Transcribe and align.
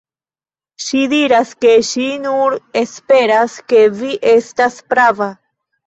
Ŝi 0.85 1.01
diras, 1.11 1.51
ke 1.67 1.75
ŝi 1.91 2.07
nur 2.25 2.57
esperas, 2.83 3.61
ke 3.71 3.87
vi 4.03 4.13
estas 4.37 4.85
prava. 4.93 5.35